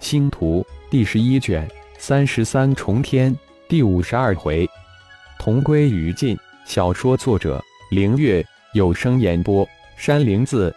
[0.00, 1.68] 星图第十一卷
[1.98, 3.36] 三十三重天
[3.68, 4.68] 第五十二回，
[5.38, 6.36] 同归于尽。
[6.64, 10.74] 小说作者：凌月，有声演播：山灵子。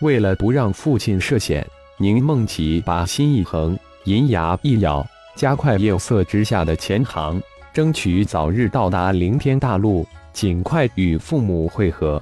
[0.00, 1.66] 为了不让父亲涉险，
[1.98, 5.06] 宁梦琪把心一横，银牙一咬，
[5.36, 7.40] 加快夜色之下的前行，
[7.72, 12.20] 争取早日到达凌天大陆，尽快与父母会合。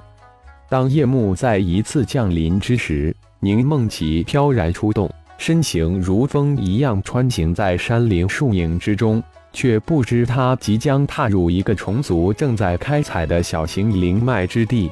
[0.68, 5.10] 当夜幕再一次降临之时，宁梦琪飘然出动。
[5.38, 14.90] 身形如风一样穿行在山林树影之中，却不知他即将踏入一个虫族正在开采的小型灵脉之地。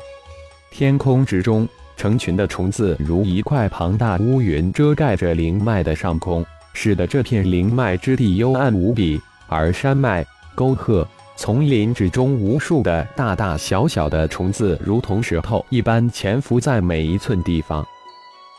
[0.70, 9.20] 天空之中，成群的虫子如一块庞大乌云遮盖着灵脉的上空，使得这片灵脉之地幽暗无比。
[9.46, 10.24] 而山脉、
[10.54, 17.86] 沟壑、丛林之中，无数的大大小小的虫子如同石头一般潜伏在每一寸地方。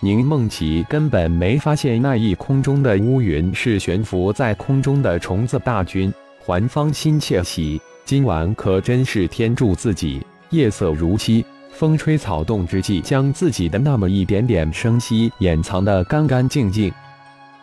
[0.01, 6.13] 宁梦琪根本没发现那一空中的乌云是悬浮在空中的虫子大军。
[6.37, 10.21] 环芳心窃喜，今晚可真是天助自己！
[10.49, 16.91] 夜色如漆，风吹草动之际，将自己的那么一点点生息掩藏得干干净净。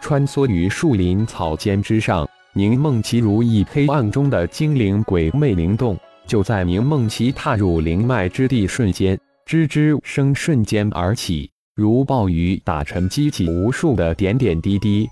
[0.00, 5.96] 穿梭于树林草间之上，宁梦琪如一黑暗中的精灵，鬼魅灵动。
[6.26, 11.51] 就在宁梦琪踏入灵脉之地瞬间，吱吱声瞬间而起。
[11.74, 15.08] 如暴雨打沉，激起无数的点点滴滴。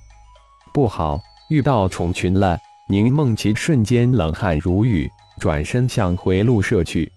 [0.74, 2.58] 不好，遇到虫群了！
[2.86, 7.10] 宁梦琪瞬间冷汗如雨，转身向回路射去。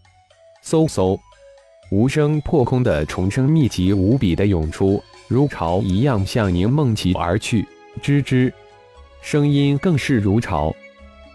[0.63, 1.19] 嗖嗖，
[1.91, 7.67] 无声破空的虫声密集无比的涌出，如潮一样向宁梦琪而去。
[8.01, 8.49] 吱吱，
[9.21, 10.73] 声音更是如潮。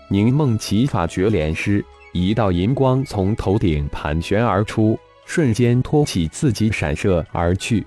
[0.08, 1.84] 宁梦琪法觉连施，
[2.14, 7.86] 一道银光从头顶盘旋而出，瞬间托起自己闪射而去。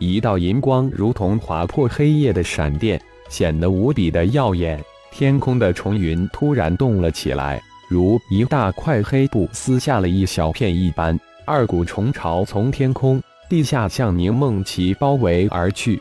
[0.00, 2.98] 一道银光如同划破黑夜的闪电，
[3.28, 4.82] 显得无比的耀眼。
[5.12, 11.18] 天空的重云突然动了起来，如一大块黑布撕下了一小片一般。
[11.44, 16.00] 二股虫潮从天空、地下向宁梦琪包围而去。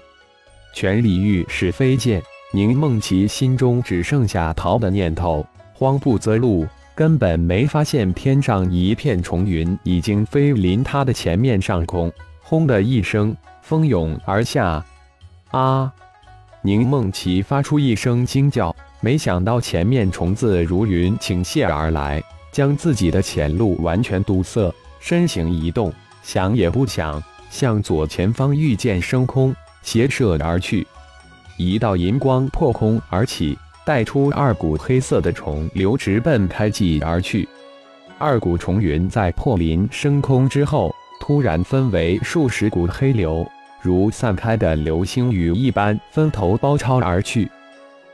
[0.73, 2.21] 全力欲使飞剑，
[2.53, 6.65] 宁梦琪心中只剩下逃的念头，慌不择路，
[6.95, 12.09] 根本没发现天上一片重云已经飞临他的前面上空。
[12.49, 13.37] 轰的一声。
[13.61, 14.83] 蜂涌而下，
[15.51, 15.93] 啊！
[16.63, 24.73] 宁梦琪发出一声惊叫，没想到前面虫子如云倾泻而来，将自己的前路完全堵塞。
[24.99, 25.93] 身形一动，
[26.23, 27.21] 想也不想，
[27.51, 30.87] 向左前方御剑升空，斜射而去。
[31.55, 33.55] 一道银光破空而起，
[33.85, 37.47] 带出二股黑色的虫流，直奔开际而去。
[38.17, 40.91] 二股虫云在破林升空之后，
[41.29, 43.47] 突然分为数十股黑流。
[43.83, 47.47] 如散开的流星雨一般分头包抄而去。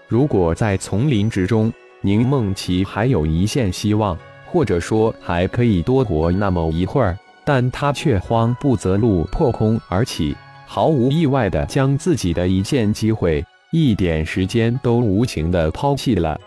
[0.10, 1.72] 如果在丛林之中，
[2.02, 16.38] 宁梦琪还有一线希望，或者说还可以多活那么一会儿，但他却慌不择路，破空而起，毫无意外的将自己的一线机会、一点时间都无情的抛弃了。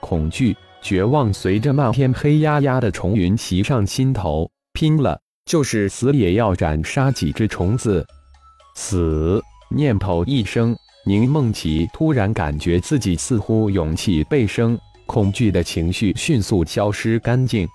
[0.00, 5.16] 恐惧、绝望随着漫天黑压压的重云袭上心头，拼了，
[5.50, 8.06] 就是死也要斩杀几只虫子。
[8.76, 17.66] 死念头一生，宁梦琪突然感觉自己似乎勇气倍升，恐惧的情绪迅速消失干净。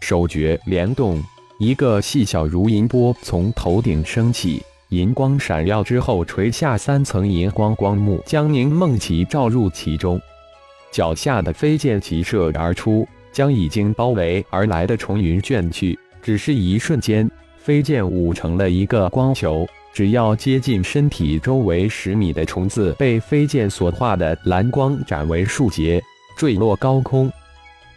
[0.00, 1.20] 手诀连动，
[1.58, 10.20] 一个细小如银波从头顶升起，银光闪耀之后垂下三层银光光幕，将宁梦琪罩入其中。
[10.92, 15.98] 脚下的飞剑急射而出，将已经包围而来的重云卷去。
[16.22, 19.66] 只是一瞬间，飞剑舞成了一个光球。
[19.92, 26.00] 只要接近身体周围十米的虫子，被飞剑所化的蓝光斩为数节，
[26.36, 27.30] 坠落高空。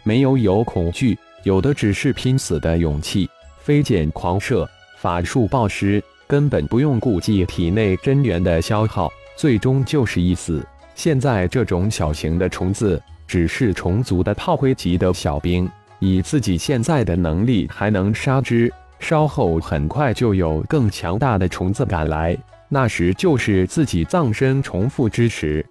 [0.02, 3.28] 没有有恐惧，有的只是拼死的勇气。
[3.60, 4.68] 飞剑狂射，
[4.98, 10.66] 法术暴施，根本不用顾忌体内真元的消耗，最终就是一死。
[10.96, 15.70] 现在这种小型的虫子，只是虫族的炮灰级的小兵，
[16.04, 18.70] 以自己现在的能力，还能杀之。
[19.00, 22.36] 稍后很快就有更强大的虫子赶来，
[22.68, 25.64] 那时就是自己葬身重复之时。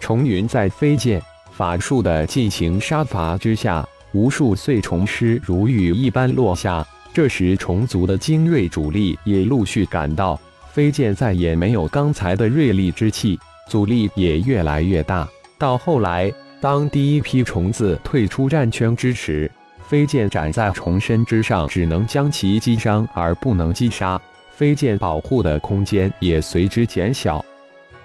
[0.00, 1.20] 重云在飞剑
[1.52, 6.86] 法术的进行杀伐之下，无数碎虫尸如雨一般落下。
[7.12, 10.40] 这时虫族的精锐主力也陆续赶到，
[10.72, 13.38] 飞剑再也没有刚才的锐利之气，
[13.68, 15.28] 阻力也越来越大。
[15.58, 19.50] 到后来，当第一批虫子退出战圈之时，
[19.88, 24.20] 飞剑斩在重身之上，只能将其击伤，而不能击杀。
[24.50, 27.42] 飞剑保护的空间也随之减小。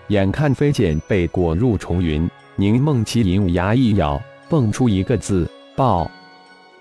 [0.08, 5.46] 眼看飞剑被裹入重云，宁梦琪银牙一咬，蹦出一个字
[5.76, 6.10] ：“爆！”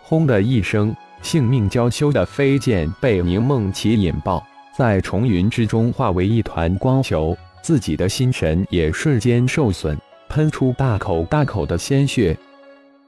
[0.04, 4.40] 轰的一声，性命娇羞的飞剑被宁梦琪引爆，
[4.72, 12.38] 在重云之中化为一团光球，自己的心神也瞬间受损，喷出大口大口的鲜血。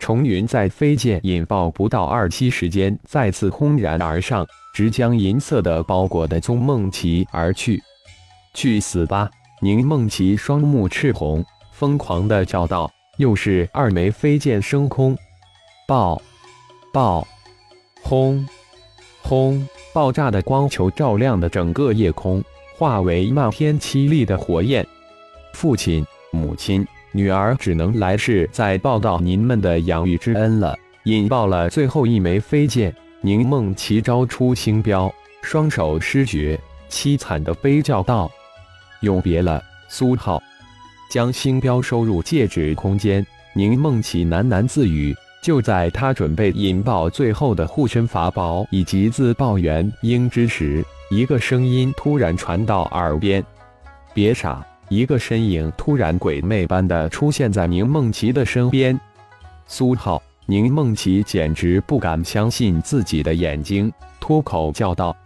[0.04, 7.82] 重云在飞剑引爆不到二息时间，再次轰然而上，直将银色的包裹的宗梦琪而去。
[8.52, 9.30] 去死吧！
[9.62, 11.42] 宁梦琪双目赤红，
[11.72, 15.16] 疯狂的叫道：“又是二枚飞剑升空，
[15.88, 16.20] 爆，
[16.92, 17.26] 爆，
[18.02, 18.46] 轰，
[19.22, 19.66] 轰！
[19.94, 22.44] 爆炸的光球照亮了整个夜空，
[22.76, 24.86] 化为漫天凄厉的火焰。
[25.54, 30.76] 父亲，母亲。”女儿只能来世再报答您们的养育之恩了。
[31.04, 36.58] 引爆了最后一枚飞剑，宁梦琪招出星标，双手失绝，
[36.90, 38.28] 凄惨的悲叫道
[39.02, 40.42] ：“永别了，苏浩。”
[41.08, 43.24] 将星标收入戒指空间，
[43.54, 45.14] 宁梦琪喃喃自语。
[45.40, 53.44] 就在他准备引爆最后的护身法宝以及自爆元婴之时，一个声音突然传到耳边
[54.12, 58.98] ：“别傻。”一个身影突然鬼魅般的出现在宁梦琪的身边，
[59.66, 65.16] 苏浩，宁梦琪简直不敢相信自己的眼睛，脱口叫道：“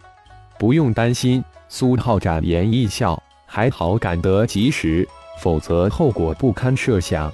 [0.57, 5.07] 不用担心。”苏浩展颜一笑：“还好赶得及时，
[5.39, 7.31] 否则后果不堪设想。”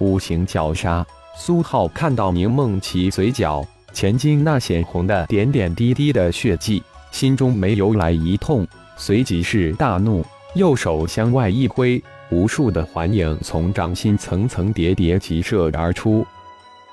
[0.00, 1.06] 五行绞杀。
[1.36, 8.66] 苏浩看到宁梦琪嘴角前襟那显红的点点滴滴的血迹，心中没由来一痛，
[8.96, 10.24] 随即是大怒。
[10.54, 16.26] 右手向外一挥，无数的环影从掌心层层叠叠急射而出，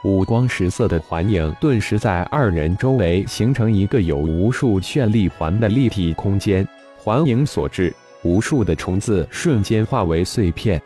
[0.05, 6.65] 五光十色的环影顿时在二人周围形成一个有无数绚丽环的立体空间。
[6.97, 10.81] 环影所至，无数的虫子瞬间化为碎片。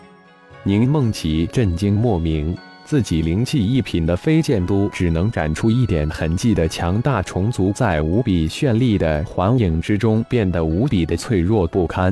[0.63, 12.11] 宁梦琪震惊莫名，自己灵气一品的飞剑都只能展出一点痕迹的强大虫族，在无比绚丽的环影之中变得无比的脆弱不堪。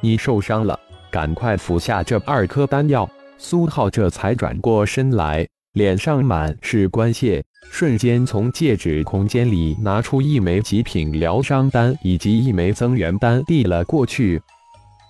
[0.00, 0.78] 你受伤了，
[1.10, 3.08] 赶快服下这二颗丹药。
[3.36, 14.40] 苏浩这才转过身来，脸上满是关切，瞬间从戒指空间里拿出一枚极品疗伤丹以及一枚增元丹递了过去。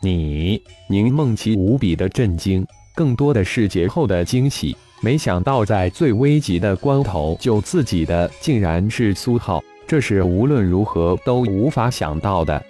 [0.01, 2.65] 你，宁梦琪无比的震惊，
[2.95, 4.77] 更多的是劫后的惊喜。
[5.03, 12.63] 没想到在最危急的关头救自己的，竟然是苏浩，这是无论如何都无法想到的。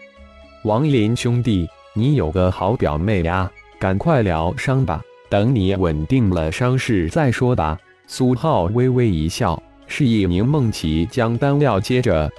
[0.64, 1.68] 王林兄弟。
[1.92, 7.76] 你有个好表妹呀，赶快疗伤吧，等你稳定了伤势再说吧。
[8.06, 12.30] 苏浩微微一笑，示意宁梦琪将丹药接着。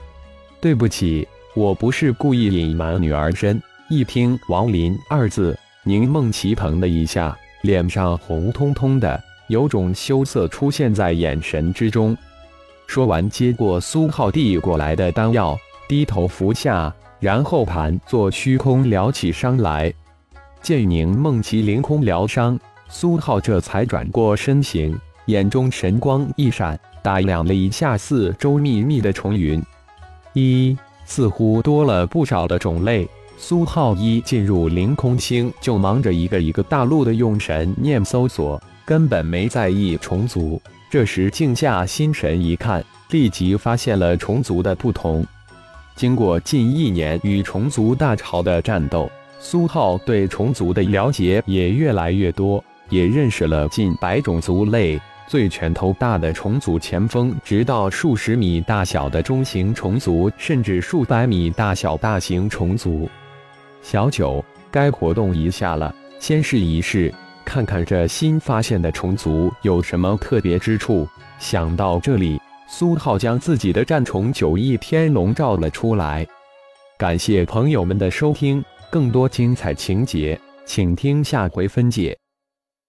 [0.61, 3.61] 对不起，我不是故意隐瞒女儿身。
[3.89, 12.15] 一听“王林”二字，宁梦琪腾的一下，脸上红彤彤的，有种羞涩出现在眼神之中。
[12.87, 15.57] 说完，接过苏浩递过来的丹药，
[15.89, 16.93] 低头服下。
[17.21, 19.93] 然后盘坐虚空疗起伤来，
[20.63, 22.59] 见宁梦琪凌空疗伤，
[22.89, 29.61] 苏浩这才转过身形，眼中神光一闪，打量了一下四周密密的重云，
[30.33, 30.75] 一
[31.05, 33.07] 似乎多了不少的种类。
[33.37, 40.59] 苏浩一进入凌空星，就忙着一个一个大陆的用神念搜索，根本没在意虫族。
[40.89, 45.23] 这时静下心神一看，立即发现了虫族的不同。
[46.01, 49.07] 经过近一年与虫族大潮的战斗，
[49.39, 63.07] 苏浩对虫族的了解也越来越多，也认识了近百种族类，最拳头大的虫族前锋，直到数十米大小的中型虫族，甚至数百米大小大型虫族。
[63.83, 67.13] 小九，该活动一下了，先试一试，
[67.45, 71.07] 看看这新发现的虫族有什么特别之处。
[71.37, 72.41] 想到这里。
[72.73, 76.25] 苏浩将自己的战宠九翼天龙召了出来。
[76.97, 82.20] 感谢朋友们的收听，更多精彩情节，请听下回分解。